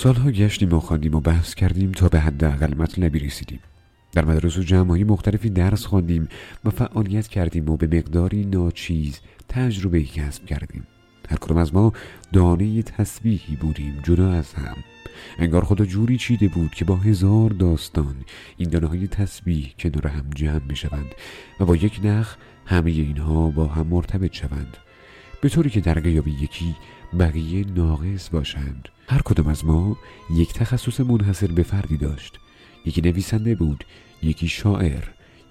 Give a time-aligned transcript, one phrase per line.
[0.00, 3.60] سالها گشتیم و خواندیم و بحث کردیم تا به حداقل مطلبی رسیدیم.
[4.12, 6.28] در مدرسه و جمعایی مختلفی درس خواندیم
[6.64, 10.86] و فعالیت کردیم و به مقداری ناچیز تجربه کسب کردیم.
[11.28, 11.92] هر کدام از ما
[12.32, 14.76] دانه تسبیحی بودیم جدا از هم.
[15.38, 18.14] انگار خدا جوری چیده بود که با هزار داستان
[18.56, 21.14] این دانه های تسبیح کنار هم جمع می شوند
[21.60, 22.36] و با یک نخ
[22.66, 24.76] همه اینها با هم مرتبط شوند.
[25.40, 26.74] به طوری که در غیاب یکی
[27.18, 28.88] بقیه ناقص باشند.
[29.08, 29.96] هر کدام از ما
[30.34, 32.38] یک تخصص منحصر به فردی داشت.
[32.86, 33.84] یکی نویسنده بود
[34.22, 35.04] یکی شاعر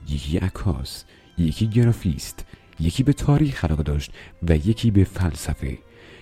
[0.09, 1.03] یکی عکاس
[1.37, 2.45] یکی گرافیست
[2.79, 4.11] یکی به تاریخ علاقه داشت
[4.43, 5.77] و یکی به فلسفه.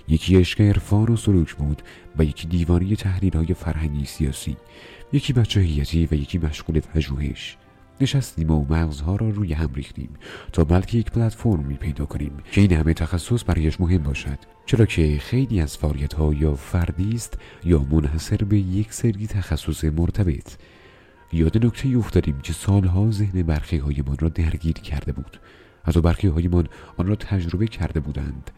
[0.07, 1.81] یکی عشق عرفان و سلوک بود
[2.17, 2.97] و یکی دیوانی
[3.33, 4.57] های فرهنگی سیاسی.
[5.13, 7.57] یکی بچه هیتی و یکی مشغول پژوهش.
[8.01, 10.09] نشستیم و مغزها را روی هم ریختیم
[10.51, 14.39] تا بلکه یک پلتفرمی پیدا کنیم که این همه تخصص برایش مهم باشد.
[14.65, 19.83] چرا که خیلی از فعالیت ها یا فردی است یا منحصر به یک سری تخصص
[19.83, 20.57] مرتبط.
[21.33, 25.39] یاد نکته افتادیم که سالها ذهن برخی هایمان را درگیر کرده بود
[25.83, 26.67] حتی برخی هایمان
[26.97, 28.51] آن را تجربه کرده بودند.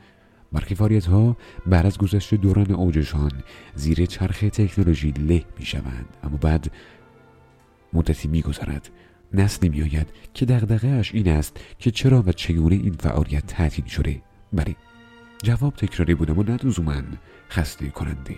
[0.52, 3.32] برخی فعالیت ها بعد از گذشت دوران اوجشان
[3.76, 6.72] زیر چرخ تکنولوژی له می شوند اما بعد
[7.94, 8.90] مدتی می گذرد
[9.34, 14.22] نسلی می آید که دغدغهاش این است که چرا و چگونه این فعالیت تعطیل شده.
[14.54, 14.76] بله
[15.44, 17.06] جواب تکراری بودم و ندوزومن
[17.50, 18.36] خسته کننده.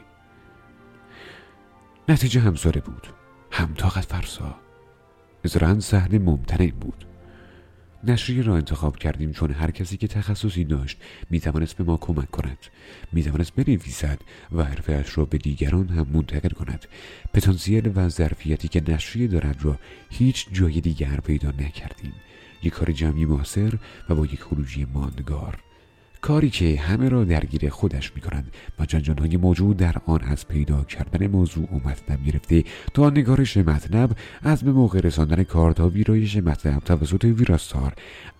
[2.09, 3.07] نتیجه همساره بود
[3.51, 4.55] هم طاقت فرسا.
[5.45, 7.05] ازران سهل ممتنع بود.
[8.03, 10.97] نشریه را انتخاب کردیم چون هر کسی که تخصصی داشت
[11.29, 12.57] می توانست به ما کمک کند
[13.11, 14.19] می توانست بنویسد
[14.51, 16.85] و حرفهاش را به دیگران هم منتقل کند.
[17.33, 22.13] پتانسیل و ظرفیتی که نشریه دارد را هیچ جای دیگر پیدا نکردیم.
[22.63, 23.73] یک کار جمعی موثر
[24.09, 25.68] و با یک خروجی ماندگار.
[26.29, 30.83] کاری که همه را درگیر خودش می کند و هیجانهای موجود در آن از پیدا
[30.83, 32.63] کردن موضوع و مطلب گرفته
[32.93, 37.93] تا نگارش مطلب از به موقع رساندن کار تا ویرایش مطلب توسط ویراستار.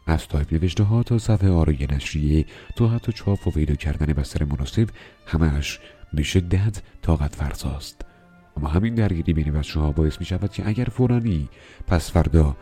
[0.08, 4.44] از تایپ نوشته ها تا صفحه آرایی نشریه تا حتی چاپ و پیدا کردن بستر
[4.44, 4.90] مناسب
[5.25, 5.80] همهش
[6.13, 8.06] به شدت طاقت فرساست.
[8.58, 11.50] اما همین درگیری بین بچه ها باعث می شود که اگر فورانی
[11.88, 12.58] پس فردا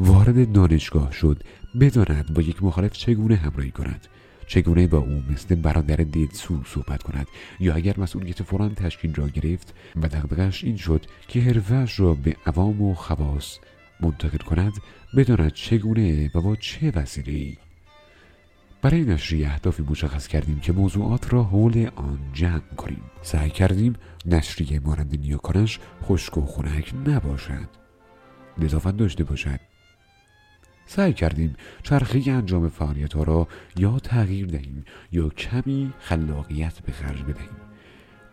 [0.00, 1.42] وارد دانشگاه شد
[1.80, 4.08] بداند با یک مخالف چگونه همراهی کند.
[4.52, 7.26] چگونه با او مثل برادر دلسو صحبت کند؟
[7.60, 12.36] یا اگر مسئولیت فوران تشکیل را گرفت و دقدقش این شد که حرفهاش را به
[12.46, 13.58] عوام و خواص
[14.00, 14.72] منتقل کند
[15.16, 17.56] بداند چگونه و با چه وسیله
[18.82, 23.02] برای نشریه اهدافی مشخص کردیم که موضوعات را حول آن جمع کنیم.
[23.22, 23.96] سعی کردیم
[24.26, 27.68] نشریه مانند نیاکانش خشک و خنک نباشد.
[28.58, 29.71] نظافت داشته باشد.
[30.86, 37.22] سعی کردیم چرخه انجام فعالیت ها را یا تغییر دهیم یا کمی خلاقیت به خرج
[37.22, 37.56] بدهیم.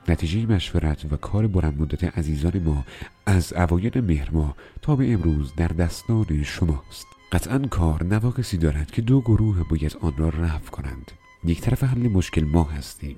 [0.07, 2.85] نتیجه مشورت و کار بلند مدت عزیزان ما
[3.25, 7.07] از اوایل مهر ما تا به امروز در دستان شماست.
[7.31, 11.11] قطعا کار نواقصی دارد که دو گروه باید آن را رفع کنند.
[11.43, 13.17] یک طرف حل مشکل ما هستیم.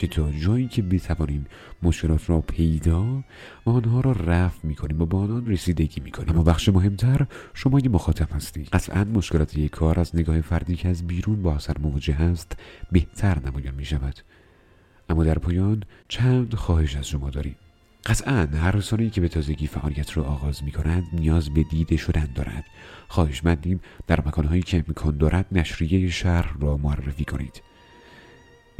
[0.00, 1.46] که تا جایی که بتوانیم
[1.82, 3.24] مشکلات را پیدا
[3.64, 6.28] آنها را رفع می‌کنیم و با آنان رسیدگی می‌کنیم.
[6.28, 8.68] اما بخش مهمتر شما یه مخاطب هستید.
[8.68, 12.56] قطعا مشکلات یک کار از نگاه فردی که از بیرون با اثر مواجه است
[12.92, 14.18] بهتر نمایان می شود
[15.08, 17.56] اما در پایان چند خواهش از شما داریم.
[18.06, 20.72] قطعا هر رسانه‌ای که به تازگی فعالیت را آغاز می
[21.12, 22.64] نیاز به دیده شدن دارد.
[23.08, 27.62] خواهشمندیم در مکانهایی که امکان دارد نشریه شهر را معرفی کنید.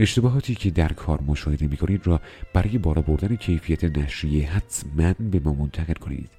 [0.03, 2.21] اشتباهاتی که در کار مشاهده می کنید را
[2.55, 6.31] برای بالا بردن کیفیت نشریه حتما به ما منتقل کنید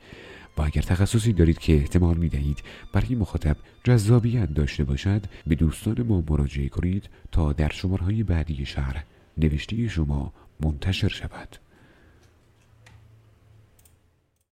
[0.57, 2.63] و اگر تخصصی دارید که احتمال می دهید
[2.93, 9.03] برای مخاطب جذابیت داشته باشد به دوستان ما مراجعه کنید تا در شمارهای بعدی شهر
[9.37, 11.57] نوشته شما منتشر شود.